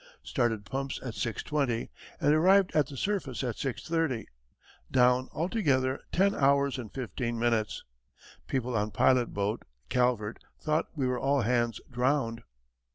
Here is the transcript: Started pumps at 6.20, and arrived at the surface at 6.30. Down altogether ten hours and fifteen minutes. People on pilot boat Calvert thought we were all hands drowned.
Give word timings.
Started 0.23 0.65
pumps 0.65 0.99
at 1.03 1.13
6.20, 1.13 1.89
and 2.19 2.33
arrived 2.33 2.71
at 2.73 2.87
the 2.87 2.97
surface 2.97 3.43
at 3.43 3.53
6.30. 3.57 4.25
Down 4.91 5.29
altogether 5.31 5.99
ten 6.11 6.33
hours 6.33 6.79
and 6.79 6.91
fifteen 6.91 7.37
minutes. 7.37 7.83
People 8.47 8.75
on 8.75 8.89
pilot 8.89 9.27
boat 9.31 9.63
Calvert 9.89 10.39
thought 10.59 10.87
we 10.95 11.05
were 11.05 11.19
all 11.19 11.41
hands 11.41 11.79
drowned. 11.91 12.41